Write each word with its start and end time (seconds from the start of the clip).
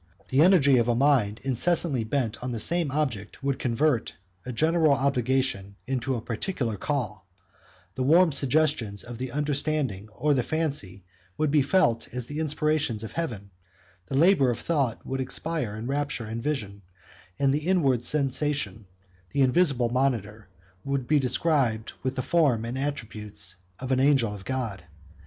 The 0.29 0.41
energy 0.41 0.77
of 0.79 0.87
a 0.87 0.95
mind 0.95 1.41
incessantly 1.43 2.03
bent 2.03 2.41
on 2.41 2.51
the 2.51 2.57
same 2.57 2.89
object, 2.89 3.43
would 3.43 3.59
convert 3.59 4.15
a 4.47 4.51
general 4.51 4.93
obligation 4.93 5.75
into 5.85 6.15
a 6.15 6.21
particular 6.21 6.75
call; 6.75 7.27
the 7.93 8.01
warm 8.01 8.31
suggestions 8.31 9.03
of 9.03 9.19
the 9.19 9.31
understanding 9.31 10.09
or 10.09 10.33
the 10.33 10.41
fancy 10.41 11.03
would 11.37 11.51
be 11.51 11.61
felt 11.61 12.11
as 12.11 12.25
the 12.25 12.39
inspirations 12.39 13.03
of 13.03 13.11
Heaven; 13.11 13.51
the 14.07 14.17
labor 14.17 14.49
of 14.49 14.57
thought 14.57 15.05
would 15.05 15.21
expire 15.21 15.75
in 15.75 15.85
rapture 15.85 16.25
and 16.25 16.41
vision; 16.41 16.81
and 17.37 17.53
the 17.53 17.67
inward 17.67 18.03
sensation, 18.03 18.87
the 19.29 19.41
invisible 19.41 19.89
monitor, 19.89 20.47
would 20.83 21.05
be 21.05 21.19
described 21.19 21.93
with 22.01 22.15
the 22.15 22.23
form 22.23 22.65
and 22.65 22.75
attributes 22.75 23.55
of 23.77 23.91
an 23.91 23.99
angel 23.99 24.33
of 24.33 24.45
God. 24.45 24.83